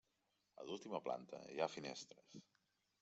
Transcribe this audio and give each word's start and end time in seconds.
A 0.61 0.65
l'última 0.69 1.01
planta 1.09 1.43
hi 1.57 1.61
ha 1.67 1.71
finestres. 1.75 2.35